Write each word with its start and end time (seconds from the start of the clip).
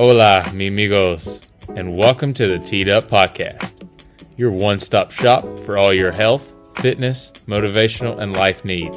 Hola, 0.00 0.50
mi 0.54 0.68
amigos, 0.68 1.42
and 1.76 1.94
welcome 1.94 2.32
to 2.32 2.46
the 2.46 2.58
Teed 2.58 2.88
Up 2.88 3.04
Podcast, 3.04 3.86
your 4.34 4.50
one 4.50 4.80
stop 4.80 5.10
shop 5.10 5.44
for 5.66 5.76
all 5.76 5.92
your 5.92 6.10
health, 6.10 6.54
fitness, 6.76 7.30
motivational, 7.46 8.18
and 8.18 8.32
life 8.32 8.64
needs. 8.64 8.96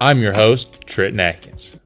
I'm 0.00 0.18
your 0.18 0.32
host, 0.32 0.80
Trent 0.84 1.20
Adkins. 1.20 1.78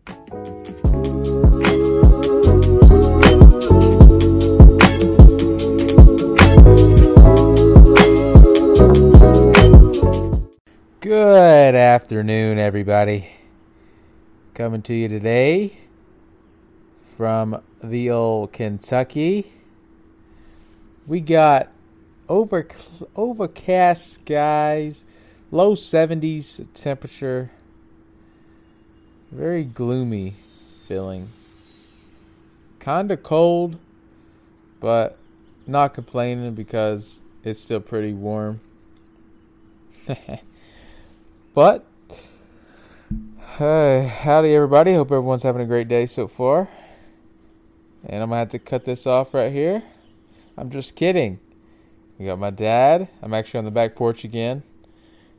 Good 11.00 11.74
afternoon, 11.74 12.58
everybody. 12.58 13.28
Coming 14.54 14.80
to 14.80 14.94
you 14.94 15.08
today 15.08 15.85
from 17.16 17.62
the 17.83 18.10
old 18.10 18.52
Kentucky. 18.52 19.51
We 21.06 21.20
got 21.20 21.69
over 22.29 22.66
overcast 23.15 24.12
skies, 24.12 25.05
low 25.51 25.75
70s 25.75 26.66
temperature. 26.75 27.51
Very 29.33 29.65
gloomy 29.65 30.34
feeling. 30.87 31.30
Kind 32.80 33.11
of 33.11 33.23
cold, 33.23 33.78
but 34.80 35.17
not 35.67 35.95
complaining 35.95 36.55
because 36.55 37.20
it's 37.42 37.61
still 37.61 37.80
pretty 37.80 38.12
warm. 38.12 38.61
but 41.55 41.84
hey, 43.56 44.12
howdy 44.23 44.55
everybody. 44.55 44.92
Hope 44.92 45.09
everyone's 45.09 45.45
having 45.45 45.62
a 45.62 45.67
great 45.67 45.89
day 45.89 46.05
so 46.05 46.28
far. 46.28 46.69
And 48.06 48.23
I'm 48.23 48.28
going 48.28 48.37
to 48.37 48.38
have 48.38 48.51
to 48.51 48.59
cut 48.59 48.84
this 48.84 49.06
off 49.06 49.34
right 49.34 49.52
here. 49.52 49.83
I'm 50.56 50.70
just 50.70 50.95
kidding. 50.95 51.41
We 52.19 52.27
got 52.27 52.39
my 52.39 52.50
dad. 52.50 53.08
I'm 53.20 53.34
actually 53.34 53.58
on 53.58 53.64
the 53.64 53.70
back 53.70 53.94
porch 53.94 54.25
again. 54.25 54.62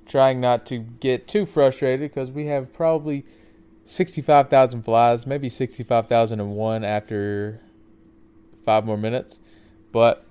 Trying 0.06 0.40
not 0.40 0.66
to 0.68 0.78
get 0.78 1.28
too 1.28 1.46
frustrated 1.46 2.12
because 2.12 2.32
we 2.32 2.46
have 2.48 2.74
probably 2.74 3.26
65,000 3.86 4.84
flies, 4.84 5.26
maybe 5.26 5.50
65,001 5.50 6.84
after 6.84 7.62
five 8.64 8.86
more 8.86 8.98
minutes. 8.98 9.40
But 9.92 10.26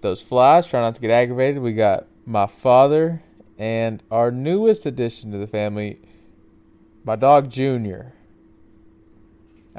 those 0.00 0.20
flies, 0.20 0.66
try 0.66 0.80
not 0.80 0.96
to 0.96 1.00
get 1.00 1.10
aggravated. 1.10 1.62
We 1.62 1.72
got 1.72 2.06
my 2.26 2.46
father 2.46 3.22
and 3.56 4.02
our 4.10 4.30
newest 4.30 4.84
addition 4.84 5.32
to 5.32 5.38
the 5.38 5.46
family, 5.46 6.00
my 7.04 7.16
dog 7.16 7.50
Junior 7.50 8.14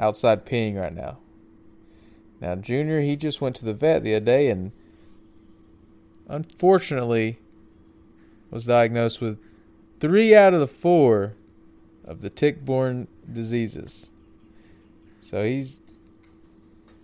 outside 0.00 0.44
peeing 0.44 0.76
right 0.76 0.94
now. 0.94 1.18
Now, 2.40 2.56
Junior, 2.56 3.02
he 3.02 3.16
just 3.16 3.40
went 3.40 3.54
to 3.56 3.64
the 3.64 3.74
vet 3.74 4.02
the 4.02 4.16
other 4.16 4.24
day 4.24 4.48
and 4.48 4.72
unfortunately 6.26 7.38
was 8.50 8.66
diagnosed 8.66 9.20
with 9.20 9.38
three 10.00 10.34
out 10.34 10.54
of 10.54 10.60
the 10.60 10.66
four 10.66 11.34
of 12.04 12.22
the 12.22 12.30
tick-borne 12.30 13.06
diseases. 13.30 14.10
So 15.20 15.44
he's 15.44 15.80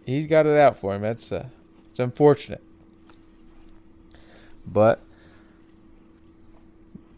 he's 0.07 0.27
got 0.27 0.47
it 0.47 0.59
out 0.59 0.79
for 0.79 0.95
him. 0.95 1.03
That's 1.03 1.31
uh, 1.31 1.49
it's 1.91 2.01
unfortunate. 2.01 2.63
But 4.67 5.03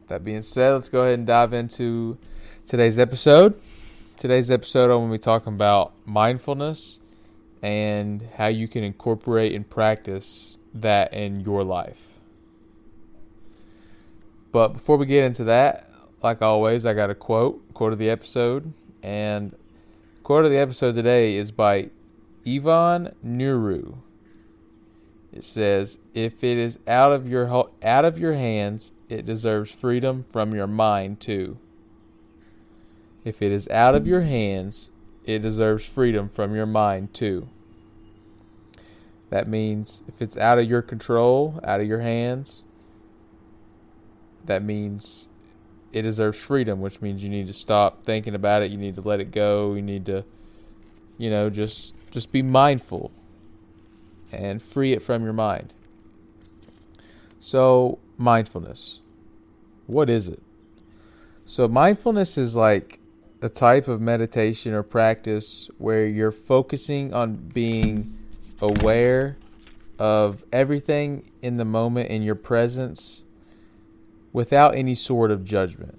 that 0.09 0.25
being 0.25 0.42
said, 0.42 0.73
let's 0.73 0.89
go 0.89 1.03
ahead 1.03 1.19
and 1.19 1.27
dive 1.27 1.53
into 1.53 2.19
today's 2.67 2.98
episode. 2.98 3.61
Today's 4.19 4.50
episode, 4.50 4.91
I'm 4.91 4.98
going 4.98 5.11
to 5.11 5.12
be 5.12 5.19
talking 5.19 5.52
about 5.52 5.92
mindfulness 6.05 6.98
and 7.62 8.20
how 8.34 8.48
you 8.48 8.66
can 8.66 8.83
incorporate 8.83 9.55
and 9.55 9.70
practice 9.70 10.56
that 10.74 11.14
in 11.14 11.38
your 11.42 11.62
life. 11.62 12.19
But 14.50 14.72
before 14.72 14.96
we 14.96 15.06
get 15.06 15.23
into 15.23 15.45
that, 15.45 15.89
like 16.20 16.42
always, 16.42 16.84
I 16.84 16.95
got 16.95 17.11
a 17.11 17.14
quote, 17.14 17.73
quote 17.74 17.92
of 17.92 18.01
the 18.01 18.11
episode, 18.11 18.73
and 19.05 19.55
quote 20.24 20.45
of 20.45 20.51
the 20.51 20.58
episode 20.58 20.96
today 20.96 21.36
is 21.36 21.52
by 21.52 21.90
Ivan 22.45 23.14
Nuru. 23.24 23.98
It 25.33 25.45
says, 25.45 26.01
"If 26.12 26.42
it 26.42 26.58
is 26.58 26.80
out 26.89 27.12
of 27.12 27.28
your 27.28 27.70
out 27.84 28.05
of 28.05 28.18
your 28.18 28.33
hands, 28.33 28.92
it 29.08 29.24
deserves 29.24 29.70
freedom 29.70 30.24
from 30.28 30.57
your 30.57 30.67
mind 30.67 31.20
too." 31.20 31.58
If 33.24 33.42
it 33.42 33.52
is 33.52 33.68
out 33.68 33.95
of 33.95 34.06
your 34.06 34.23
hands, 34.23 34.90
it 35.24 35.40
deserves 35.40 35.84
freedom 35.84 36.29
from 36.29 36.55
your 36.55 36.67
mind 36.67 37.12
too. 37.12 37.48
That 39.30 39.46
means 39.46 40.02
if 40.08 40.23
it's 40.23 40.36
out 40.36 40.58
of 40.58 40.68
your 40.68 40.80
control, 40.80 41.61
out 41.62 41.80
of 41.80 41.86
your 41.86 42.01
hands, 42.01 42.64
that 44.45 44.62
means 44.62 45.28
it 45.92 46.02
deserves 46.02 46.39
freedom, 46.39 46.80
which 46.80 47.02
means 47.02 47.23
you 47.23 47.28
need 47.28 47.46
to 47.46 47.52
stop 47.52 48.05
thinking 48.05 48.34
about 48.34 48.62
it, 48.62 48.70
you 48.70 48.78
need 48.78 48.95
to 48.95 49.02
let 49.02 49.20
it 49.20 49.30
go, 49.30 49.74
you 49.74 49.83
need 49.83 50.07
to 50.07 50.24
you 51.18 51.28
know, 51.28 51.51
just 51.51 51.95
just 52.11 52.33
be 52.33 52.40
mindful 52.40 53.11
and 54.33 54.62
free 54.62 54.92
it 54.92 55.02
from 55.02 55.24
your 55.24 55.33
mind. 55.33 55.74
So, 57.40 57.98
mindfulness. 58.17 59.01
What 59.86 60.08
is 60.08 60.28
it? 60.28 60.42
So, 61.45 61.68
mindfulness 61.68 62.39
is 62.39 62.57
like 62.57 63.01
a 63.41 63.49
type 63.49 63.87
of 63.89 64.01
meditation 64.01 64.73
or 64.73 64.83
practice 64.83 65.71
where 65.79 66.07
you're 66.07 66.33
focusing 66.33 67.15
on 67.15 67.37
being 67.37 68.19
aware 68.61 69.37
of 69.99 70.45
everything 70.53 71.31
in 71.43 71.57
the 71.57 71.65
moment 71.65 72.11
in 72.11 72.23
your 72.23 72.35
presence 72.35 73.25
without 74.33 74.75
any 74.75 74.95
sort 74.95 75.31
of 75.31 75.45
judgment. 75.45 75.99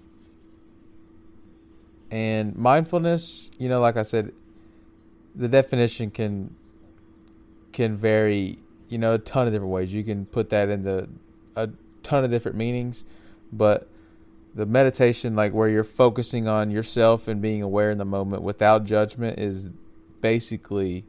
And 2.12 2.56
mindfulness, 2.56 3.52
you 3.58 3.70
know, 3.70 3.80
like 3.80 3.98
I 3.98 4.04
said, 4.04 4.34
the 5.36 5.48
definition 5.48 6.10
can 6.12 6.56
can 7.72 7.96
vary, 7.96 8.58
you 8.90 8.98
know, 8.98 9.14
a 9.14 9.20
ton 9.20 9.46
of 9.48 9.54
different 9.54 9.72
ways. 9.72 9.94
You 9.94 10.04
can 10.04 10.26
put 10.26 10.50
that 10.50 10.70
into 10.70 11.08
a 11.56 11.70
ton 12.02 12.24
of 12.24 12.32
different 12.32 12.58
meanings, 12.58 13.06
but 13.52 13.88
the 14.54 14.66
meditation 14.66 15.36
like 15.36 15.54
where 15.54 15.70
you're 15.70 15.84
focusing 15.84 16.48
on 16.48 16.72
yourself 16.72 17.28
and 17.28 17.42
being 17.42 17.62
aware 17.62 17.92
in 17.92 17.98
the 17.98 18.06
moment 18.06 18.42
without 18.42 18.84
judgment 18.84 19.40
is 19.40 19.70
basically 20.22 21.06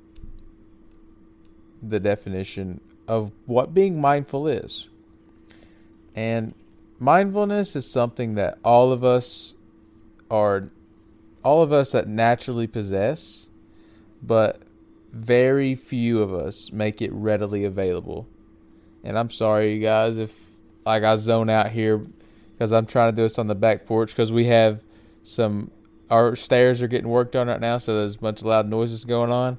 the 1.83 1.99
definition 1.99 2.81
of 3.09 3.33
what 3.47 3.73
being 3.75 4.01
mindful 4.01 4.47
is. 4.47 4.89
And 6.15 6.55
mindfulness 6.99 7.75
is 7.75 7.91
something 7.91 8.35
that 8.35 8.59
all 8.63 8.93
of 8.93 9.03
us 9.03 9.55
are 10.31 10.71
all 11.43 11.63
of 11.63 11.73
us 11.73 11.93
that 11.93 12.07
naturally 12.07 12.67
possess 12.67 13.49
but 14.23 14.61
very 15.11 15.75
few 15.75 16.23
of 16.23 16.35
us 16.35 16.71
make 16.71 17.01
it 17.01 17.11
readily 17.13 17.65
available. 17.65 18.29
And 19.03 19.19
i'm 19.19 19.31
sorry 19.31 19.75
you 19.75 19.81
guys 19.81 20.19
if 20.19 20.51
like 20.85 21.03
i 21.03 21.17
zone 21.17 21.49
out 21.49 21.71
here 21.71 22.07
because 22.61 22.73
I'm 22.73 22.85
trying 22.85 23.11
to 23.11 23.17
do 23.17 23.23
this 23.23 23.39
on 23.39 23.47
the 23.47 23.55
back 23.55 23.87
porch 23.87 24.11
because 24.11 24.31
we 24.31 24.45
have 24.45 24.85
some 25.23 25.71
our 26.11 26.37
stairs 26.37 26.83
are 26.83 26.89
getting 26.89 27.09
worked 27.09 27.35
on 27.35 27.47
right 27.47 27.59
now, 27.59 27.79
so 27.79 27.97
there's 27.97 28.17
a 28.17 28.19
bunch 28.19 28.41
of 28.41 28.47
loud 28.49 28.69
noises 28.69 29.07
going 29.07 29.33
on. 29.33 29.57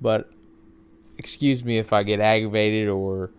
But 0.00 0.30
excuse 1.16 1.64
me 1.64 1.78
if 1.78 1.92
I 1.92 2.04
get 2.04 2.20
aggravated 2.20 2.90
or 2.90 3.32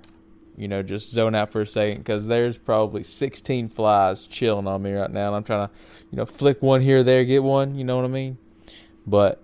you 0.58 0.68
know 0.68 0.84
just 0.84 1.12
zone 1.12 1.34
out 1.34 1.50
for 1.50 1.62
a 1.62 1.66
second 1.66 2.00
because 2.00 2.28
there's 2.28 2.58
probably 2.58 3.04
16 3.04 3.70
flies 3.70 4.28
chilling 4.28 4.68
on 4.68 4.82
me 4.82 4.92
right 4.92 5.10
now, 5.10 5.28
and 5.28 5.36
I'm 5.38 5.44
trying 5.46 5.70
to 5.70 5.74
you 6.12 6.18
know 6.18 6.26
flick 6.26 6.62
one 6.62 6.82
here, 6.82 7.02
there, 7.02 7.24
get 7.24 7.42
one. 7.42 7.76
You 7.76 7.86
know 7.86 7.96
what 7.96 8.04
I 8.04 8.10
mean? 8.10 8.38
But 9.08 9.42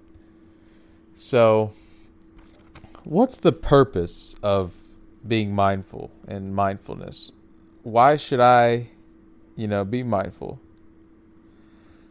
so, 1.14 1.72
what's 3.06 3.38
the 3.38 3.54
purpose 3.54 4.36
of 4.44 4.76
being 5.26 5.56
mindful 5.56 6.12
and 6.28 6.54
mindfulness? 6.54 7.32
Why 7.84 8.18
should 8.18 8.42
I 8.42 8.90
you 9.56 9.68
know, 9.68 9.84
be 9.86 10.04
mindful. 10.04 10.60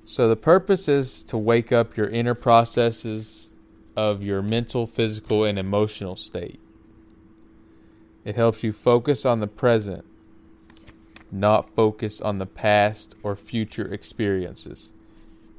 So 0.05 0.29
the 0.29 0.37
purpose 0.37 0.89
is 0.89 1.23
to 1.25 1.39
wake 1.39 1.73
up 1.73 1.97
your 1.97 2.09
inner 2.09 2.35
processes 2.35 3.49
of 3.97 4.23
your 4.23 4.43
mental, 4.43 4.87
physical, 4.87 5.45
and 5.45 5.59
emotional 5.59 6.17
state. 6.17 6.61
It 8.25 8.37
helps 8.37 8.63
you 8.63 8.73
focus 8.73 9.25
on 9.25 9.41
the 9.41 9.47
present, 9.47 10.05
not 11.31 11.75
focus 11.75 12.21
on 12.21 12.39
the 12.39 12.47
past 12.47 13.15
or 13.23 13.37
future 13.37 13.93
experiences. 13.93 14.93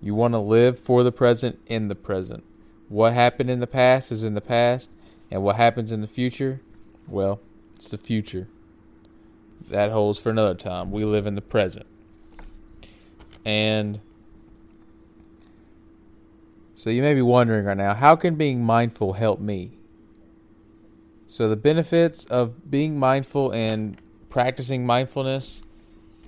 You 0.02 0.16
want 0.16 0.34
to 0.34 0.40
live 0.40 0.78
for 0.78 1.04
the 1.04 1.12
present 1.12 1.60
in 1.68 1.88
the 1.88 1.96
present. 1.96 2.44
What 2.90 3.14
happened 3.14 3.50
in 3.50 3.60
the 3.60 3.68
past 3.68 4.12
is 4.12 4.24
in 4.24 4.36
the 4.36 4.42
past, 4.42 4.92
and 5.32 5.44
what 5.44 5.56
happens 5.56 5.92
in 5.92 6.02
the 6.02 6.08
future, 6.08 6.62
well, 7.08 7.40
it's 7.76 7.90
the 7.90 7.98
future 7.98 8.48
that 9.70 9.92
holds 9.92 10.20
for 10.20 10.30
another 10.30 10.56
time. 10.56 10.92
We 10.92 11.06
live 11.06 11.26
in 11.26 11.36
the 11.36 11.42
present. 11.42 11.86
And 13.44 14.00
So 16.86 16.90
you 16.90 17.02
may 17.02 17.14
be 17.14 17.22
wondering 17.22 17.66
right 17.66 17.78
now, 17.78 17.94
how 17.94 18.18
can 18.18 18.36
being 18.36 18.62
mindful 18.64 19.14
help 19.14 19.40
me? 19.40 19.72
So 21.26 21.48
the 21.48 21.56
benefits 21.56 22.26
of 22.26 22.70
being 22.70 23.00
mindful 23.00 23.50
and 23.52 23.98
practicing 24.30 24.86
mindfulness, 24.86 25.64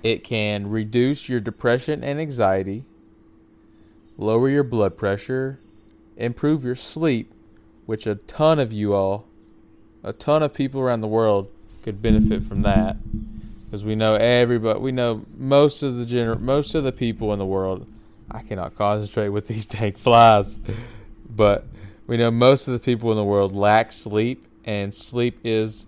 it 0.02 0.24
can 0.24 0.66
reduce 0.66 1.28
your 1.28 1.38
depression 1.38 2.02
and 2.02 2.18
anxiety, 2.18 2.84
lower 4.16 4.48
your 4.48 4.64
blood 4.64 4.96
pressure, 4.96 5.60
improve 6.16 6.64
your 6.64 6.74
sleep, 6.74 7.32
which 7.84 8.06
a 8.06 8.14
ton 8.14 8.58
of 8.58 8.72
you 8.72 8.94
all, 8.94 9.26
a 10.02 10.14
ton 10.14 10.42
of 10.42 10.54
people 10.54 10.80
around 10.80 11.02
the 11.02 11.08
world 11.08 11.50
could 11.88 12.02
benefit 12.02 12.42
from 12.42 12.60
that. 12.62 12.96
Because 13.64 13.82
we 13.82 13.94
know 13.94 14.14
everybody, 14.14 14.78
we 14.78 14.92
know 14.92 15.24
most 15.34 15.82
of 15.82 15.96
the 15.96 16.04
gener- 16.04 16.38
most 16.38 16.74
of 16.74 16.84
the 16.84 16.92
people 16.92 17.32
in 17.32 17.38
the 17.38 17.46
world 17.46 17.86
I 18.30 18.42
cannot 18.42 18.76
concentrate 18.76 19.30
with 19.30 19.46
these 19.46 19.64
dang 19.74 19.92
flies. 19.92 20.60
but 21.30 21.66
we 22.06 22.18
know 22.18 22.30
most 22.30 22.68
of 22.68 22.74
the 22.74 22.78
people 22.78 23.10
in 23.10 23.16
the 23.16 23.24
world 23.24 23.56
lack 23.56 23.90
sleep, 23.90 24.44
and 24.66 24.94
sleep 24.94 25.38
is, 25.44 25.86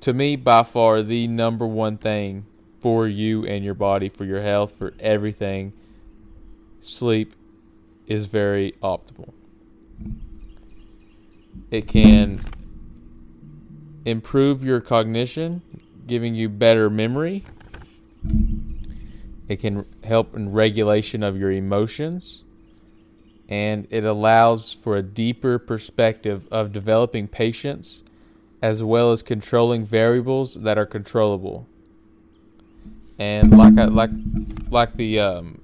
to 0.00 0.14
me, 0.14 0.34
by 0.34 0.62
far 0.62 1.02
the 1.02 1.26
number 1.26 1.66
one 1.66 1.98
thing 1.98 2.46
for 2.80 3.06
you 3.06 3.44
and 3.44 3.64
your 3.66 3.74
body, 3.74 4.08
for 4.08 4.24
your 4.24 4.40
health, 4.40 4.72
for 4.72 4.94
everything. 4.98 5.74
Sleep 6.80 7.34
is 8.06 8.24
very 8.24 8.72
optimal. 8.82 9.32
It 11.70 11.86
can 11.86 12.40
improve 14.06 14.64
your 14.64 14.80
cognition, 14.80 15.60
giving 16.06 16.34
you 16.34 16.48
better 16.48 16.88
memory 16.88 17.44
it 19.48 19.60
can 19.60 19.86
help 20.04 20.34
in 20.34 20.52
regulation 20.52 21.22
of 21.22 21.36
your 21.36 21.50
emotions. 21.50 22.42
And 23.48 23.86
it 23.90 24.04
allows 24.04 24.72
for 24.72 24.96
a 24.96 25.02
deeper 25.02 25.58
perspective 25.58 26.48
of 26.50 26.72
developing 26.72 27.28
patience 27.28 28.02
as 28.60 28.82
well 28.82 29.12
as 29.12 29.22
controlling 29.22 29.84
variables 29.84 30.54
that 30.54 30.78
are 30.78 30.86
controllable. 30.86 31.66
And 33.18 33.56
like 33.56 33.78
I, 33.78 33.84
like 33.84 34.10
like 34.68 34.96
the 34.96 35.20
um, 35.20 35.60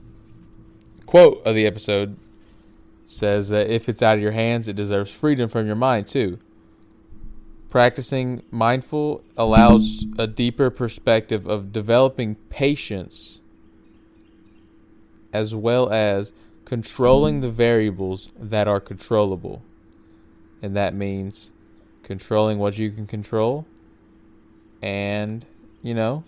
quote 1.07 1.45
of 1.45 1.55
the 1.55 1.67
episode 1.67 2.17
says 3.05 3.49
that 3.49 3.69
if 3.69 3.89
it's 3.89 4.01
out 4.01 4.17
of 4.17 4.23
your 4.23 4.33
hands, 4.33 4.69
it 4.69 4.77
deserves 4.77 5.11
freedom 5.11 5.49
from 5.49 5.67
your 5.67 5.75
mind 5.75 6.07
too. 6.07 6.39
Practicing 7.73 8.43
mindful 8.51 9.25
allows 9.35 10.05
a 10.19 10.27
deeper 10.27 10.69
perspective 10.69 11.47
of 11.47 11.73
developing 11.73 12.35
patience 12.51 13.41
as 15.33 15.55
well 15.55 15.89
as 15.89 16.35
controlling 16.67 17.41
the 17.41 17.49
variables 17.49 18.29
that 18.39 18.69
are 18.69 18.79
controllable. 18.79 19.63
And 20.61 20.77
that 20.77 20.93
means 20.93 21.51
controlling 22.03 22.59
what 22.59 22.77
you 22.77 22.91
can 22.91 23.07
control 23.07 23.67
and, 24.83 25.47
you 25.83 25.95
know, 25.95 26.25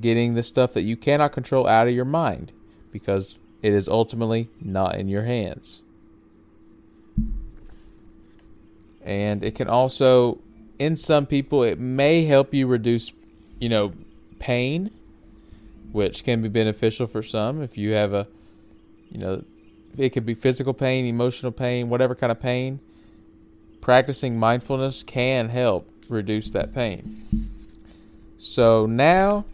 getting 0.00 0.34
the 0.34 0.44
stuff 0.44 0.72
that 0.74 0.82
you 0.82 0.96
cannot 0.96 1.32
control 1.32 1.66
out 1.66 1.88
of 1.88 1.94
your 1.94 2.04
mind 2.04 2.52
because 2.92 3.38
it 3.60 3.72
is 3.72 3.88
ultimately 3.88 4.50
not 4.60 4.94
in 4.94 5.08
your 5.08 5.24
hands. 5.24 5.82
And 9.08 9.42
it 9.42 9.54
can 9.54 9.68
also, 9.68 10.38
in 10.78 10.94
some 10.94 11.24
people, 11.24 11.62
it 11.62 11.78
may 11.80 12.26
help 12.26 12.52
you 12.52 12.66
reduce, 12.66 13.10
you 13.58 13.70
know, 13.70 13.94
pain 14.38 14.90
which 15.92 16.22
can 16.24 16.42
be 16.42 16.48
beneficial 16.48 17.06
for 17.06 17.22
some 17.22 17.62
if 17.62 17.78
you 17.78 17.92
have 17.92 18.12
a, 18.12 18.26
you 19.10 19.18
know, 19.18 19.42
it 19.96 20.10
could 20.10 20.26
be 20.26 20.34
physical 20.34 20.74
pain, 20.74 21.06
emotional 21.06 21.50
pain, 21.50 21.88
whatever 21.88 22.14
kind 22.14 22.30
of 22.30 22.38
pain. 22.38 22.80
Practicing 23.80 24.38
mindfulness 24.38 25.02
can 25.02 25.48
help 25.48 25.88
reduce 26.10 26.50
that 26.50 26.74
pain. 26.74 27.48
So 28.36 28.84
now, 28.84 29.46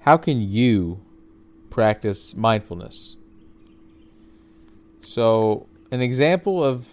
how 0.00 0.18
can 0.18 0.42
you 0.42 1.00
practice 1.70 2.36
mindfulness? 2.36 3.16
So, 5.02 5.66
an 5.90 6.02
example 6.02 6.62
of 6.62 6.91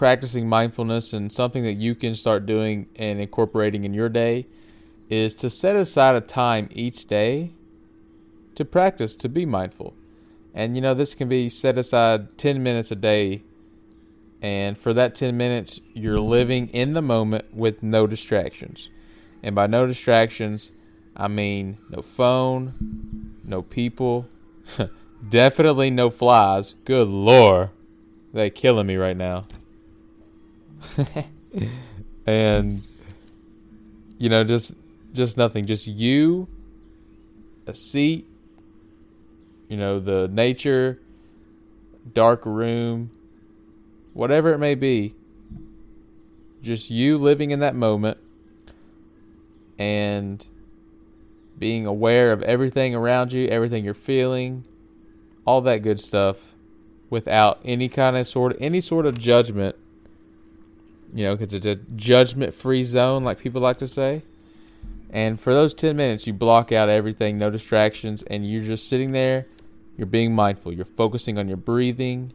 practicing 0.00 0.48
mindfulness 0.48 1.12
and 1.12 1.30
something 1.30 1.62
that 1.62 1.74
you 1.74 1.94
can 1.94 2.14
start 2.14 2.46
doing 2.46 2.88
and 2.96 3.20
incorporating 3.20 3.84
in 3.84 3.92
your 3.92 4.08
day 4.08 4.46
is 5.10 5.34
to 5.34 5.50
set 5.50 5.76
aside 5.76 6.16
a 6.16 6.22
time 6.22 6.66
each 6.72 7.04
day 7.04 7.52
to 8.54 8.64
practice 8.64 9.14
to 9.14 9.28
be 9.28 9.44
mindful. 9.44 9.92
And 10.54 10.74
you 10.74 10.80
know, 10.80 10.94
this 10.94 11.14
can 11.14 11.28
be 11.28 11.50
set 11.50 11.76
aside 11.76 12.38
10 12.38 12.62
minutes 12.62 12.90
a 12.90 12.96
day. 12.96 13.42
And 14.40 14.78
for 14.78 14.94
that 14.94 15.14
10 15.14 15.36
minutes, 15.36 15.82
you're 15.92 16.18
living 16.18 16.68
in 16.68 16.94
the 16.94 17.02
moment 17.02 17.54
with 17.54 17.82
no 17.82 18.06
distractions. 18.06 18.88
And 19.42 19.54
by 19.54 19.66
no 19.66 19.86
distractions, 19.86 20.72
I 21.14 21.28
mean 21.28 21.76
no 21.90 22.00
phone, 22.00 23.34
no 23.44 23.60
people, 23.60 24.28
definitely 25.28 25.90
no 25.90 26.08
flies. 26.08 26.74
Good 26.86 27.08
lord. 27.08 27.68
They 28.32 28.48
killing 28.48 28.86
me 28.86 28.96
right 28.96 29.14
now. 29.16 29.44
and 32.26 32.86
you 34.18 34.28
know, 34.28 34.44
just 34.44 34.74
just 35.12 35.36
nothing. 35.36 35.66
Just 35.66 35.86
you, 35.86 36.46
a 37.66 37.74
seat, 37.74 38.26
you 39.68 39.76
know, 39.76 39.98
the 39.98 40.28
nature, 40.28 41.00
dark 42.12 42.44
room, 42.44 43.10
whatever 44.12 44.52
it 44.52 44.58
may 44.58 44.74
be. 44.74 45.14
Just 46.62 46.90
you 46.90 47.16
living 47.16 47.50
in 47.50 47.60
that 47.60 47.74
moment 47.74 48.18
and 49.78 50.46
being 51.58 51.86
aware 51.86 52.32
of 52.32 52.42
everything 52.42 52.94
around 52.94 53.32
you, 53.32 53.46
everything 53.46 53.82
you're 53.82 53.94
feeling, 53.94 54.66
all 55.46 55.62
that 55.62 55.78
good 55.78 55.98
stuff 55.98 56.54
without 57.08 57.60
any 57.64 57.88
kind 57.88 58.16
of 58.16 58.26
sort 58.26 58.52
of 58.52 58.58
any 58.60 58.80
sort 58.80 59.06
of 59.06 59.18
judgment 59.18 59.74
you 61.14 61.24
know 61.24 61.36
because 61.36 61.52
it's 61.52 61.66
a 61.66 61.76
judgment 61.96 62.54
free 62.54 62.84
zone 62.84 63.24
like 63.24 63.38
people 63.38 63.60
like 63.60 63.78
to 63.78 63.88
say 63.88 64.22
and 65.12 65.40
for 65.40 65.52
those 65.52 65.74
10 65.74 65.96
minutes, 65.96 66.26
you 66.26 66.32
block 66.32 66.70
out 66.70 66.88
everything, 66.88 67.36
no 67.36 67.50
distractions, 67.50 68.22
and 68.22 68.48
you're 68.48 68.62
just 68.62 68.88
sitting 68.88 69.10
there. 69.10 69.46
You're 69.96 70.06
being 70.06 70.34
mindful. 70.34 70.72
You're 70.72 70.84
focusing 70.84 71.36
on 71.36 71.48
your 71.48 71.56
breathing, 71.56 72.32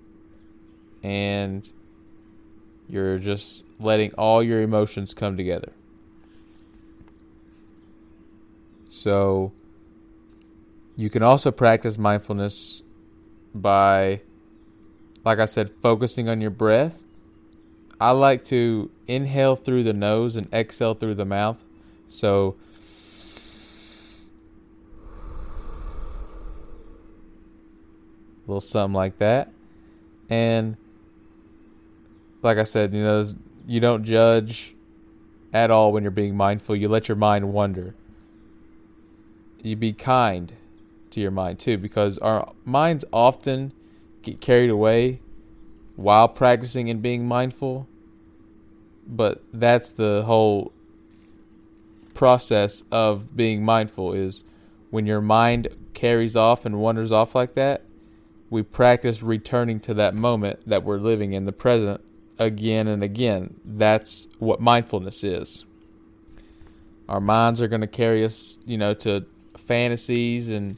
and 1.01 1.71
you're 2.89 3.17
just 3.17 3.63
letting 3.79 4.11
all 4.15 4.43
your 4.43 4.61
emotions 4.61 5.13
come 5.13 5.37
together. 5.37 5.71
So, 8.89 9.53
you 10.97 11.09
can 11.09 11.23
also 11.23 11.51
practice 11.51 11.97
mindfulness 11.97 12.83
by, 13.53 14.21
like 15.23 15.39
I 15.39 15.45
said, 15.45 15.71
focusing 15.81 16.27
on 16.27 16.41
your 16.41 16.51
breath. 16.51 17.04
I 17.99 18.11
like 18.11 18.43
to 18.45 18.91
inhale 19.07 19.55
through 19.55 19.83
the 19.83 19.93
nose 19.93 20.35
and 20.35 20.51
exhale 20.53 20.93
through 20.93 21.15
the 21.15 21.25
mouth. 21.25 21.63
So, 22.07 22.55
a 28.45 28.51
little 28.51 28.61
something 28.61 28.93
like 28.93 29.17
that. 29.17 29.51
And 30.29 30.77
like 32.41 32.57
I 32.57 32.63
said, 32.63 32.93
you 32.93 33.03
know, 33.03 33.23
you 33.67 33.79
don't 33.79 34.03
judge 34.03 34.75
at 35.53 35.71
all 35.71 35.91
when 35.91 36.03
you're 36.03 36.11
being 36.11 36.35
mindful. 36.35 36.75
You 36.75 36.89
let 36.89 37.07
your 37.07 37.15
mind 37.15 37.53
wander. 37.53 37.95
You 39.63 39.75
be 39.75 39.93
kind 39.93 40.53
to 41.11 41.21
your 41.21 41.31
mind 41.31 41.59
too, 41.59 41.77
because 41.77 42.17
our 42.19 42.53
minds 42.65 43.05
often 43.11 43.71
get 44.21 44.41
carried 44.41 44.69
away 44.69 45.21
while 45.95 46.27
practicing 46.27 46.89
and 46.89 47.01
being 47.01 47.27
mindful. 47.27 47.87
But 49.07 49.43
that's 49.53 49.91
the 49.91 50.23
whole 50.25 50.73
process 52.13 52.83
of 52.91 53.35
being 53.35 53.63
mindful 53.63 54.13
is 54.13 54.43
when 54.89 55.05
your 55.05 55.21
mind 55.21 55.67
carries 55.93 56.35
off 56.35 56.65
and 56.65 56.79
wanders 56.79 57.11
off 57.11 57.35
like 57.35 57.53
that, 57.55 57.83
we 58.49 58.63
practice 58.63 59.21
returning 59.21 59.79
to 59.81 59.93
that 59.95 60.15
moment 60.15 60.67
that 60.67 60.83
we're 60.83 60.97
living 60.97 61.33
in 61.33 61.45
the 61.45 61.51
present 61.51 62.01
again 62.39 62.87
and 62.87 63.03
again. 63.03 63.59
That's 63.63 64.27
what 64.39 64.59
mindfulness 64.59 65.23
is. 65.23 65.65
Our 67.07 67.19
minds 67.19 67.61
are 67.61 67.67
going 67.67 67.81
to 67.81 67.87
carry 67.87 68.23
us, 68.23 68.59
you 68.65 68.77
know, 68.77 68.93
to 68.95 69.25
fantasies 69.57 70.49
and 70.49 70.77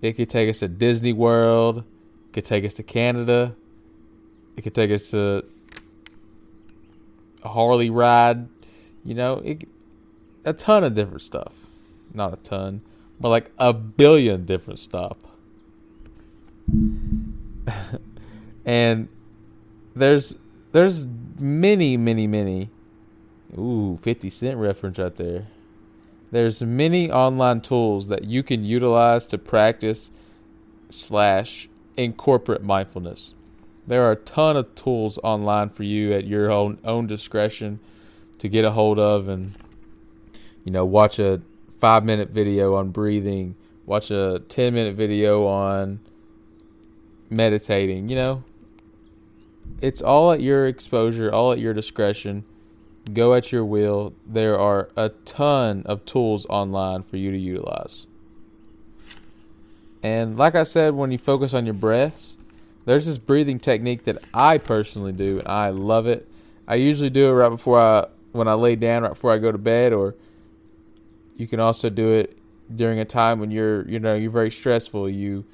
it 0.00 0.14
could 0.14 0.28
take 0.28 0.50
us 0.50 0.58
to 0.60 0.68
Disney 0.68 1.12
World, 1.12 1.84
could 2.32 2.44
take 2.44 2.64
us 2.64 2.74
to 2.74 2.82
Canada, 2.82 3.54
it 4.56 4.62
could 4.62 4.74
take 4.74 4.90
us 4.90 5.10
to 5.10 5.44
a 7.42 7.48
Harley 7.48 7.90
ride, 7.90 8.48
you 9.04 9.14
know, 9.14 9.42
it, 9.44 9.68
a 10.44 10.52
ton 10.52 10.84
of 10.84 10.94
different 10.94 11.22
stuff. 11.22 11.52
Not 12.12 12.32
a 12.32 12.36
ton, 12.36 12.82
but 13.20 13.28
like 13.28 13.50
a 13.58 13.72
billion 13.72 14.44
different 14.44 14.78
stuff. 14.78 15.16
and 18.64 19.08
there's 19.94 20.38
there's 20.72 21.06
many, 21.38 21.96
many, 21.96 22.26
many. 22.26 22.70
Ooh, 23.56 23.98
50 24.02 24.30
Cent 24.30 24.58
reference 24.58 24.98
right 24.98 25.14
there. 25.14 25.46
There's 26.32 26.60
many 26.60 27.10
online 27.10 27.60
tools 27.60 28.08
that 28.08 28.24
you 28.24 28.42
can 28.42 28.64
utilize 28.64 29.26
to 29.26 29.38
practice 29.38 30.10
slash 30.90 31.68
incorporate 31.96 32.62
mindfulness. 32.62 33.34
There 33.86 34.02
are 34.04 34.12
a 34.12 34.16
ton 34.16 34.56
of 34.56 34.74
tools 34.74 35.18
online 35.22 35.70
for 35.70 35.82
you 35.82 36.12
at 36.12 36.26
your 36.26 36.50
own 36.50 36.78
own 36.84 37.06
discretion 37.06 37.80
to 38.38 38.48
get 38.48 38.64
a 38.64 38.70
hold 38.70 38.98
of 38.98 39.28
and 39.28 39.54
you 40.64 40.72
know 40.72 40.84
watch 40.84 41.18
a 41.18 41.42
five 41.78 42.04
minute 42.04 42.30
video 42.30 42.74
on 42.74 42.90
breathing, 42.90 43.56
watch 43.84 44.10
a 44.10 44.42
ten 44.48 44.74
minute 44.74 44.96
video 44.96 45.46
on 45.46 46.00
meditating, 47.28 48.08
you 48.08 48.16
know. 48.16 48.44
It's 49.80 50.00
all 50.00 50.32
at 50.32 50.40
your 50.40 50.66
exposure, 50.66 51.30
all 51.30 51.52
at 51.52 51.58
your 51.58 51.74
discretion. 51.74 52.44
Go 53.12 53.34
at 53.34 53.52
your 53.52 53.64
will. 53.66 54.14
There 54.26 54.58
are 54.58 54.88
a 54.96 55.10
ton 55.26 55.82
of 55.84 56.06
tools 56.06 56.46
online 56.48 57.02
for 57.02 57.18
you 57.18 57.30
to 57.30 57.38
utilize. 57.38 58.06
And 60.02 60.36
like 60.36 60.54
I 60.54 60.62
said, 60.62 60.94
when 60.94 61.12
you 61.12 61.18
focus 61.18 61.52
on 61.52 61.66
your 61.66 61.74
breaths, 61.74 62.36
there's 62.84 63.06
this 63.06 63.18
breathing 63.18 63.58
technique 63.58 64.04
that 64.04 64.18
I 64.32 64.58
personally 64.58 65.12
do, 65.12 65.38
and 65.38 65.48
I 65.48 65.70
love 65.70 66.06
it. 66.06 66.28
I 66.68 66.76
usually 66.76 67.10
do 67.10 67.28
it 67.30 67.32
right 67.32 67.48
before 67.48 67.80
I, 67.80 68.06
when 68.32 68.48
I 68.48 68.54
lay 68.54 68.76
down, 68.76 69.02
right 69.02 69.10
before 69.10 69.32
I 69.32 69.38
go 69.38 69.52
to 69.52 69.58
bed, 69.58 69.92
or 69.92 70.14
you 71.36 71.46
can 71.46 71.60
also 71.60 71.90
do 71.90 72.10
it 72.10 72.38
during 72.74 72.98
a 72.98 73.04
time 73.04 73.40
when 73.40 73.50
you're, 73.50 73.88
you 73.88 73.98
know, 73.98 74.14
you're 74.14 74.30
very 74.30 74.50
stressful. 74.50 75.08
You 75.08 75.44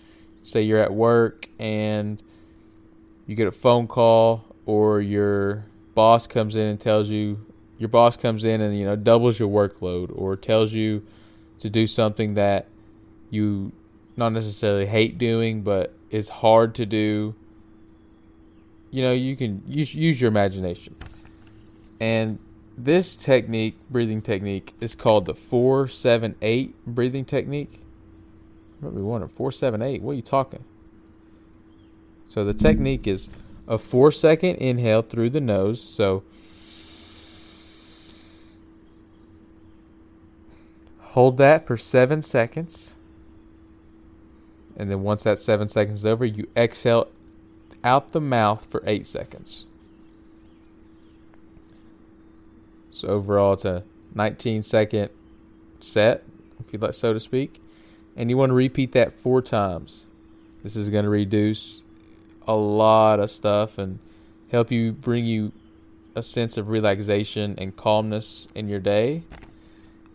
say 0.43 0.63
you're 0.63 0.81
at 0.81 0.93
work 0.93 1.49
and 1.59 2.23
you 3.27 3.35
get 3.35 3.47
a 3.47 3.53
phone 3.53 3.87
call, 3.87 4.45
or 4.67 5.01
your 5.01 5.67
boss 5.95 6.27
comes 6.27 6.57
in 6.57 6.67
and 6.67 6.81
tells 6.81 7.09
you, 7.09 7.45
your 7.79 7.89
boss 7.89 8.17
comes 8.17 8.45
in 8.45 8.61
and 8.61 8.79
you 8.79 8.85
know 8.85 8.97
doubles 8.97 9.39
your 9.39 9.49
workload, 9.49 10.11
or 10.15 10.37
tells 10.37 10.73
you 10.73 11.05
to 11.61 11.71
do 11.71 11.87
something 11.87 12.35
that 12.35 12.67
you 13.31 13.73
not 14.17 14.31
necessarily 14.33 14.87
hate 14.87 15.17
doing, 15.17 15.63
but 15.63 15.95
is 16.11 16.29
hard 16.29 16.75
to 16.77 16.87
do. 16.87 17.35
You 18.91 19.03
know, 19.03 19.13
you 19.13 19.37
can 19.37 19.63
use, 19.67 19.95
use 19.95 20.21
your 20.21 20.29
imagination. 20.29 20.97
And 22.01 22.39
this 22.77 23.15
technique, 23.15 23.79
breathing 23.91 24.23
technique, 24.23 24.75
is 24.81 24.95
called 24.95 25.27
the 25.27 25.35
478 25.35 26.87
breathing 26.87 27.25
technique. 27.25 27.83
What 28.81 28.95
we 28.95 29.03
wondering, 29.03 29.31
478, 29.31 30.03
what 30.03 30.13
are 30.13 30.15
you 30.15 30.23
talking? 30.23 30.65
So 32.31 32.45
the 32.45 32.55
technique 32.55 33.09
is 33.09 33.29
a 33.67 33.77
four 33.77 34.13
second 34.13 34.57
inhale 34.57 35.03
through 35.03 35.31
the 35.31 35.41
nose. 35.41 35.83
So 35.83 36.23
hold 40.99 41.39
that 41.39 41.67
for 41.67 41.77
seven 41.77 42.23
seconds. 42.23 42.97
And 44.77 44.91
then 44.91 45.03
once 45.03 45.25
that 45.25 45.39
seven 45.39 45.69
seconds 45.69 46.01
is 46.01 46.07
over, 46.07 46.25
you 46.25 46.49
exhale 46.57 47.09
out 47.85 48.13
the 48.13 48.21
mouth 48.21 48.67
for 48.67 48.83
eight 48.87 49.07
seconds. 49.07 49.67
So 52.91 53.09
overall, 53.09 53.55
it's 53.55 53.65
a 53.65 53.85
19 54.15 54.63
second 54.63 55.11
set, 55.81 56.25
if 56.59 56.73
you 56.73 56.79
like, 56.79 56.95
so 56.95 57.13
to 57.13 57.21
speak. 57.21 57.63
And 58.17 58.29
you 58.29 58.37
want 58.37 58.51
to 58.51 58.55
repeat 58.55 58.93
that 58.93 59.13
four 59.13 59.41
times. 59.41 60.07
This 60.63 60.77
is 60.77 60.91
going 60.91 61.05
to 61.05 61.11
reduce 61.11 61.83
a 62.47 62.55
lot 62.55 63.21
of 63.21 63.31
stuff 63.31 63.79
and 63.79 63.99
help 64.51 64.71
you 64.71 64.93
bring 64.93 65.25
you 65.25 65.53
a 66.15 66.23
sense 66.23 66.57
of 66.57 66.69
relaxation 66.69 67.55
and 67.57 67.77
calmness 67.77 68.49
in 68.55 68.69
your 68.69 68.81
day 68.81 69.23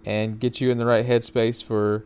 and 0.05 0.39
get 0.39 0.61
you 0.61 0.69
in 0.69 0.77
the 0.77 0.85
right 0.85 1.05
headspace 1.05 1.63
for 1.63 2.03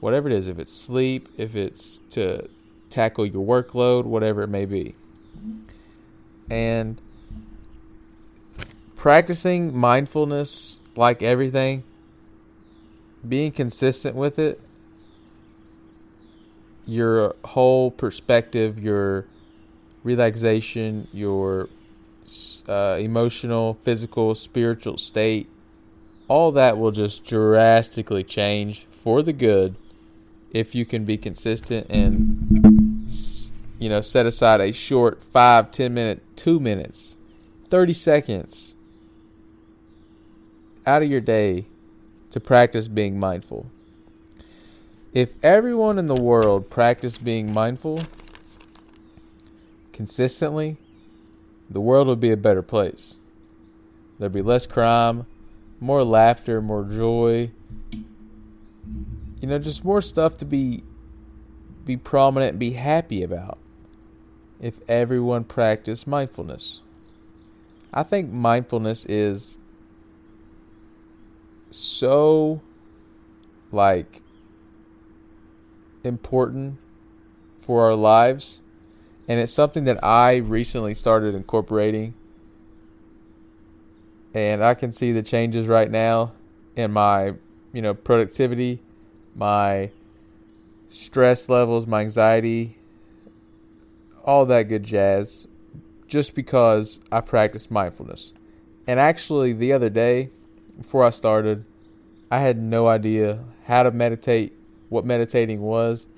whatever 0.00 0.28
it 0.28 0.34
is, 0.34 0.48
if 0.48 0.58
it's 0.58 0.72
sleep, 0.72 1.28
if 1.36 1.56
it's 1.56 1.98
to 2.10 2.48
tackle 2.90 3.26
your 3.26 3.44
workload, 3.44 4.04
whatever 4.04 4.42
it 4.42 4.48
may 4.48 4.64
be. 4.64 4.94
And 6.50 7.00
practicing 8.96 9.76
mindfulness, 9.76 10.80
like 10.96 11.22
everything, 11.22 11.84
being 13.26 13.52
consistent 13.52 14.16
with 14.16 14.38
it, 14.38 14.60
your 16.86 17.36
whole 17.44 17.90
perspective, 17.90 18.78
your 18.78 19.26
relaxation, 20.02 21.06
your 21.12 21.68
uh, 22.68 22.96
emotional, 22.98 23.78
physical, 23.82 24.34
spiritual 24.34 24.96
state, 24.96 25.48
all 26.28 26.52
that 26.52 26.78
will 26.78 26.90
just 26.90 27.24
drastically 27.24 28.24
change 28.24 28.86
for 28.90 29.22
the 29.22 29.32
good 29.32 29.76
if 30.52 30.74
you 30.74 30.84
can 30.84 31.04
be 31.04 31.16
consistent 31.16 31.86
and 31.90 33.04
you 33.78 33.88
know 33.88 34.00
set 34.00 34.26
aside 34.26 34.60
a 34.60 34.72
short 34.72 35.22
five 35.22 35.70
ten 35.70 35.92
minute 35.94 36.22
two 36.36 36.58
minutes 36.58 37.18
30 37.68 37.92
seconds 37.92 38.76
out 40.86 41.02
of 41.02 41.10
your 41.10 41.20
day 41.20 41.66
to 42.30 42.40
practice 42.40 42.88
being 42.88 43.18
mindful. 43.18 43.70
If 45.12 45.34
everyone 45.42 45.98
in 45.98 46.06
the 46.06 46.14
world 46.14 46.70
practiced 46.70 47.24
being 47.24 47.52
mindful 47.52 48.00
consistently 49.92 50.76
the 51.68 51.80
world 51.80 52.06
would 52.06 52.20
be 52.20 52.30
a 52.30 52.36
better 52.36 52.62
place. 52.62 53.16
There'd 54.18 54.32
be 54.32 54.42
less 54.42 54.66
crime 54.66 55.26
more 55.80 56.04
laughter 56.04 56.60
more 56.60 56.84
joy 56.84 57.50
you 59.40 59.48
know, 59.48 59.58
just 59.58 59.84
more 59.84 60.02
stuff 60.02 60.36
to 60.38 60.44
be 60.44 60.82
be 61.84 61.96
prominent 61.96 62.50
and 62.50 62.58
be 62.58 62.72
happy 62.72 63.22
about. 63.22 63.58
If 64.60 64.80
everyone 64.88 65.44
practiced 65.44 66.06
mindfulness. 66.06 66.82
I 67.92 68.02
think 68.02 68.30
mindfulness 68.30 69.06
is 69.06 69.56
so 71.70 72.60
like 73.70 74.22
important 76.04 76.78
for 77.56 77.86
our 77.86 77.94
lives. 77.94 78.60
And 79.28 79.38
it's 79.40 79.52
something 79.52 79.84
that 79.84 80.02
I 80.02 80.36
recently 80.36 80.94
started 80.94 81.34
incorporating. 81.34 82.14
And 84.34 84.62
I 84.62 84.74
can 84.74 84.92
see 84.92 85.12
the 85.12 85.22
changes 85.22 85.66
right 85.66 85.90
now 85.90 86.32
in 86.76 86.92
my, 86.92 87.34
you 87.72 87.82
know, 87.82 87.94
productivity 87.94 88.80
my 89.38 89.90
stress 90.88 91.48
levels, 91.48 91.86
my 91.86 92.00
anxiety, 92.00 92.76
all 94.24 94.44
that 94.46 94.64
good 94.64 94.82
jazz, 94.82 95.46
just 96.08 96.34
because 96.34 97.00
I 97.12 97.20
practice 97.20 97.70
mindfulness. 97.70 98.32
And 98.86 98.98
actually, 98.98 99.52
the 99.52 99.72
other 99.72 99.88
day, 99.88 100.30
before 100.76 101.04
I 101.04 101.10
started, 101.10 101.64
I 102.30 102.40
had 102.40 102.58
no 102.58 102.88
idea 102.88 103.44
how 103.66 103.84
to 103.84 103.90
meditate, 103.90 104.52
what 104.88 105.04
meditating 105.04 105.60
was. 105.60 106.08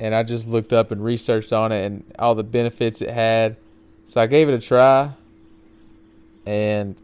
And 0.00 0.14
I 0.14 0.22
just 0.24 0.46
looked 0.48 0.72
up 0.72 0.90
and 0.90 1.02
researched 1.02 1.52
on 1.52 1.72
it 1.72 1.84
and 1.84 2.04
all 2.18 2.34
the 2.34 2.44
benefits 2.44 3.00
it 3.00 3.10
had. 3.10 3.56
So 4.04 4.20
I 4.20 4.26
gave 4.26 4.48
it 4.48 4.52
a 4.52 4.58
try 4.58 5.12
and 6.44 7.00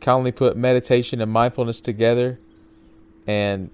kindly 0.00 0.32
put 0.32 0.56
meditation 0.56 1.20
and 1.20 1.30
mindfulness 1.30 1.80
together. 1.80 2.38
And 3.26 3.70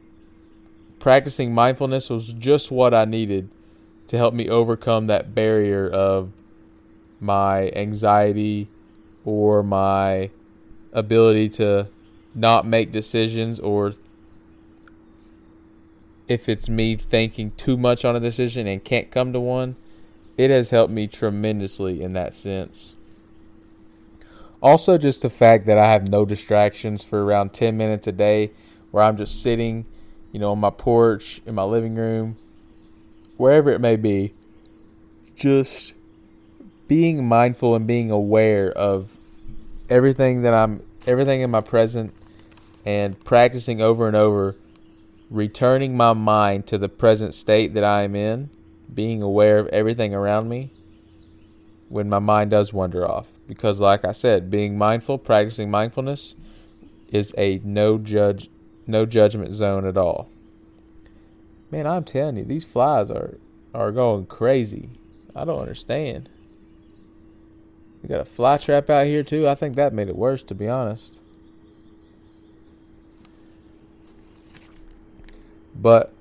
practicing 1.05 1.53
mindfulness 1.53 2.09
was 2.09 2.33
just 2.33 2.71
what 2.71 2.95
I 2.95 3.05
needed 3.05 3.51
to 4.07 4.17
help 4.17 4.33
me 4.33 4.49
overcome 4.49 5.07
that 5.09 5.35
barrier 5.35 5.87
of 5.87 6.33
my 7.21 7.69
anxiety 7.77 8.71
or 9.23 9.63
my 9.63 10.31
ability 10.95 11.51
to 11.51 11.89
not 12.35 12.67
make 12.67 12.91
decisions 12.91 13.61
or 13.61 13.93
if 16.27 16.49
it's 16.49 16.71
me 16.71 16.97
thinking 16.97 17.53
too 17.59 17.77
much 17.77 18.07
on 18.07 18.17
a 18.17 18.21
decision 18.21 18.67
and 18.67 18.83
can't 18.83 19.11
come 19.11 19.31
to 19.35 19.41
one, 19.41 19.77
it 20.39 20.49
has 20.49 20.71
helped 20.71 20.91
me 20.91 21.07
tremendously 21.07 22.03
in 22.03 22.15
that 22.15 22.33
sense. 22.33 22.95
Also, 24.63 24.97
just 24.97 25.21
the 25.21 25.29
fact 25.29 25.67
that 25.67 25.77
I 25.77 25.93
have 25.93 26.09
no 26.09 26.25
distractions 26.25 27.05
for 27.05 27.23
around 27.27 27.53
10 27.53 27.77
minutes 27.77 28.07
a 28.07 28.13
day 28.13 28.53
where 28.91 29.05
I'm 29.05 29.19
just 29.19 29.43
sitting 29.43 29.85
you 30.35 30.41
know, 30.41 30.51
on 30.51 30.59
my 30.59 30.69
porch, 30.69 31.41
in 31.47 31.55
my 31.55 31.63
living 31.63 31.95
room, 31.95 32.37
wherever 33.37 33.71
it 33.71 33.81
may 33.81 33.95
be, 33.95 34.35
just 35.37 35.93
being 36.89 37.25
mindful 37.25 37.77
and 37.77 37.87
being 37.87 38.11
aware 38.11 38.73
of 38.73 39.17
everything 39.89 40.43
that 40.43 40.53
I'm, 40.53 40.83
everything 41.07 41.41
in 41.41 41.53
my 41.53 41.61
present, 41.61 42.13
and 42.85 43.19
practicing 43.25 43.81
over 43.81 44.09
and 44.09 44.17
over, 44.17 44.57
returning 45.31 45.97
my 45.97 46.13
mind 46.13 46.67
to 46.67 46.79
the 46.79 46.89
present 46.89 47.33
state 47.33 47.73
that 47.75 47.85
I 47.85 48.03
am 48.03 48.17
in, 48.17 48.51
being 48.93 49.23
aware 49.23 49.61
of 49.61 49.69
everything 49.69 50.13
around 50.13 50.49
me, 50.49 50.73
when 51.89 52.09
my 52.09 52.19
mind 52.19 52.51
does 52.51 52.73
wander 52.73 53.09
off. 53.09 53.29
Because, 53.47 53.79
like 53.79 54.05
I 54.05 54.11
said, 54.11 54.51
being 54.51 54.77
mindful, 54.77 55.19
practicing 55.19 55.71
mindfulness, 55.71 56.35
is 57.13 57.33
a 57.39 57.61
no 57.63 57.99
judge, 57.99 58.51
no 58.87 59.07
judgment 59.07 59.53
zone 59.53 59.87
at 59.87 59.97
all. 59.97 60.29
Man, 61.71 61.87
I'm 61.87 62.05
telling 62.05 62.37
you, 62.37 62.45
these 62.45 62.65
flies 62.65 63.11
are 63.11 63.39
are 63.75 63.91
going 63.91 64.27
crazy. 64.27 64.91
I 65.35 65.45
don't 65.45 65.61
understand. 65.61 66.29
We 68.03 68.09
got 68.09 68.21
a 68.21 68.25
fly 68.25 68.59
trap 68.59 68.89
out 68.91 69.07
here 69.07 69.25
too. 69.25 69.49
I 69.49 69.55
think 69.55 69.77
that 69.77 69.93
made 69.93 70.09
it 70.09 70.17
worse, 70.17 70.43
to 70.45 70.55
be 70.55 70.69
honest. 70.69 71.21
But, 75.75 76.13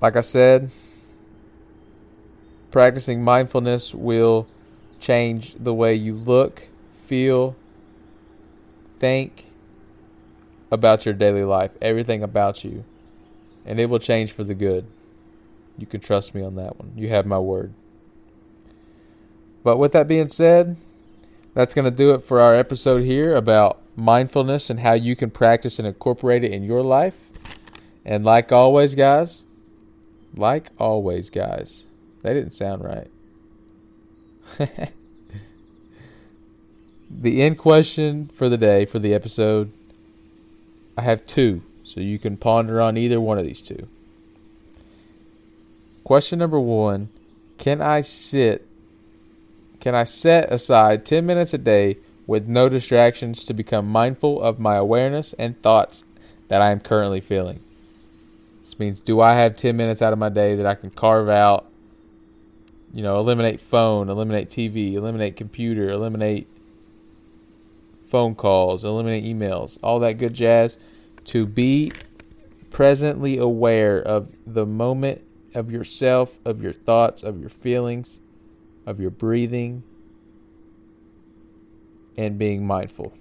like 0.00 0.16
I 0.16 0.20
said, 0.20 0.70
practicing 2.70 3.22
mindfulness 3.22 3.94
will 3.94 4.48
change 4.98 5.54
the 5.58 5.72
way 5.72 5.94
you 5.94 6.14
look, 6.14 6.68
feel, 7.06 7.54
think 8.98 9.46
about 10.76 11.04
your 11.04 11.14
daily 11.14 11.42
life, 11.42 11.72
everything 11.82 12.22
about 12.22 12.62
you. 12.62 12.84
And 13.64 13.80
it 13.80 13.90
will 13.90 13.98
change 13.98 14.30
for 14.30 14.44
the 14.44 14.54
good. 14.54 14.86
You 15.76 15.86
can 15.86 16.00
trust 16.00 16.34
me 16.34 16.42
on 16.42 16.54
that 16.54 16.78
one. 16.78 16.92
You 16.94 17.08
have 17.08 17.26
my 17.26 17.40
word. 17.40 17.72
But 19.64 19.78
with 19.78 19.90
that 19.92 20.06
being 20.06 20.28
said, 20.28 20.76
that's 21.54 21.74
going 21.74 21.86
to 21.86 21.90
do 21.90 22.14
it 22.14 22.22
for 22.22 22.40
our 22.40 22.54
episode 22.54 23.02
here 23.02 23.34
about 23.34 23.80
mindfulness 23.96 24.70
and 24.70 24.80
how 24.80 24.92
you 24.92 25.16
can 25.16 25.30
practice 25.30 25.78
and 25.78 25.88
incorporate 25.88 26.44
it 26.44 26.52
in 26.52 26.62
your 26.62 26.82
life. 26.82 27.28
And 28.04 28.24
like 28.24 28.52
always, 28.52 28.94
guys, 28.94 29.44
like 30.36 30.68
always, 30.78 31.30
guys, 31.30 31.86
that 32.22 32.34
didn't 32.34 32.52
sound 32.52 32.84
right. 32.84 33.10
the 37.10 37.42
end 37.42 37.58
question 37.58 38.28
for 38.28 38.48
the 38.48 38.58
day, 38.58 38.84
for 38.84 38.98
the 38.98 39.12
episode, 39.14 39.72
I 40.96 41.02
have 41.02 41.26
two, 41.26 41.62
so 41.82 42.00
you 42.00 42.18
can 42.18 42.36
ponder 42.36 42.80
on 42.80 42.96
either 42.96 43.20
one 43.20 43.38
of 43.38 43.44
these 43.44 43.60
two. 43.60 43.88
Question 46.04 46.38
number 46.38 46.60
one 46.60 47.08
Can 47.58 47.82
I 47.82 48.00
sit, 48.00 48.66
can 49.80 49.94
I 49.94 50.04
set 50.04 50.52
aside 50.52 51.04
10 51.04 51.26
minutes 51.26 51.52
a 51.52 51.58
day 51.58 51.98
with 52.26 52.48
no 52.48 52.68
distractions 52.68 53.44
to 53.44 53.54
become 53.54 53.88
mindful 53.88 54.40
of 54.40 54.58
my 54.58 54.76
awareness 54.76 55.32
and 55.34 55.60
thoughts 55.60 56.04
that 56.48 56.62
I 56.62 56.70
am 56.70 56.80
currently 56.80 57.20
feeling? 57.20 57.60
This 58.60 58.78
means, 58.78 58.98
do 58.98 59.20
I 59.20 59.34
have 59.34 59.56
10 59.56 59.76
minutes 59.76 60.02
out 60.02 60.12
of 60.12 60.18
my 60.18 60.28
day 60.28 60.56
that 60.56 60.66
I 60.66 60.74
can 60.74 60.90
carve 60.90 61.28
out, 61.28 61.66
you 62.92 63.02
know, 63.02 63.18
eliminate 63.18 63.60
phone, 63.60 64.08
eliminate 64.08 64.48
TV, 64.48 64.94
eliminate 64.94 65.36
computer, 65.36 65.90
eliminate 65.90 66.48
phone 68.06 68.34
calls, 68.34 68.84
eliminate 68.84 69.24
emails, 69.24 69.78
all 69.82 69.98
that 70.00 70.14
good 70.14 70.34
jazz 70.34 70.78
to 71.24 71.46
be 71.46 71.92
presently 72.70 73.38
aware 73.38 74.00
of 74.00 74.28
the 74.46 74.66
moment 74.66 75.22
of 75.54 75.70
yourself, 75.70 76.38
of 76.44 76.62
your 76.62 76.72
thoughts, 76.72 77.22
of 77.22 77.40
your 77.40 77.48
feelings, 77.48 78.20
of 78.84 79.00
your 79.00 79.10
breathing, 79.10 79.82
and 82.16 82.38
being 82.38 82.66
mindful. 82.66 83.12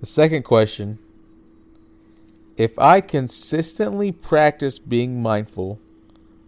The 0.00 0.06
second 0.06 0.44
question 0.44 0.98
if 2.56 2.78
I 2.78 3.02
consistently 3.02 4.12
practice 4.12 4.78
being 4.78 5.20
mindful, 5.20 5.78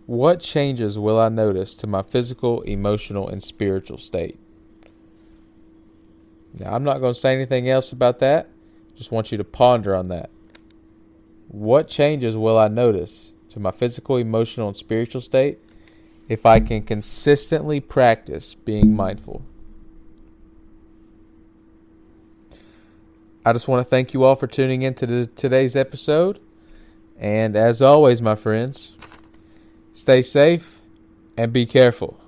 what 0.07 0.41
changes 0.41 0.99
will 0.99 1.21
I 1.21 1.29
notice 1.29 1.77
to 1.77 1.87
my 1.87 2.03
physical, 2.03 2.63
emotional, 2.63 3.29
and 3.29 3.43
spiritual 3.43 3.99
state? 3.99 4.41
Now, 6.55 6.75
I'm 6.75 6.85
not 6.85 6.99
going 6.99 7.13
to 7.13 7.19
say 7.19 7.35
anything 7.35 7.69
else 7.69 7.93
about 7.93 8.19
that. 8.21 8.49
Just 8.97 9.13
want 9.13 9.31
you 9.31 9.39
to 9.39 9.45
ponder 9.45 9.95
on 9.95 10.09
that. 10.09 10.31
What 11.49 11.89
changes 11.89 12.37
will 12.37 12.59
I 12.59 12.69
notice 12.69 13.35
to 13.51 13.61
my 13.61 13.71
physical, 13.71 14.17
emotional, 14.17 14.69
and 14.69 14.77
spiritual 14.77 15.21
state 15.21 15.59
if 16.29 16.45
I 16.45 16.61
can 16.61 16.83
consistently 16.83 17.81
practice 17.81 18.55
being 18.55 18.95
mindful? 18.95 19.43
I 23.45 23.53
just 23.53 23.69
want 23.69 23.81
to 23.81 23.89
thank 23.89 24.13
you 24.13 24.25
all 24.25 24.35
for 24.35 24.47
tuning 24.47 24.83
in 24.83 24.95
to 24.95 25.07
the, 25.07 25.27
today's 25.27 25.75
episode. 25.75 26.39
And 27.19 27.57
as 27.57 27.81
always, 27.81 28.21
my 28.21 28.35
friends, 28.35 28.93
stay 29.93 30.21
safe 30.21 30.81
and 31.37 31.53
be 31.53 31.65
careful. 31.65 32.21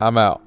I'm 0.00 0.16
out. 0.16 0.45